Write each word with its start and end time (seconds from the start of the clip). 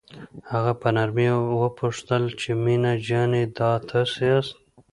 هغه 0.51 0.73
په 0.81 0.87
نرمۍ 0.95 1.27
وپوښتل 1.61 2.23
چې 2.39 2.49
مينه 2.63 2.91
جانې 3.07 3.43
دا 3.57 3.71
تاسو 3.89 4.17
یاست. 4.31 4.53